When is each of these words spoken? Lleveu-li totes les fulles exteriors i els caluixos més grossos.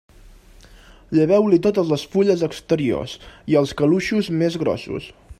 Lleveu-li 1.17 1.59
totes 1.65 1.91
les 1.91 2.05
fulles 2.15 2.43
exteriors 2.47 3.13
i 3.55 3.59
els 3.61 3.75
caluixos 3.83 4.31
més 4.41 4.57
grossos. 4.65 5.11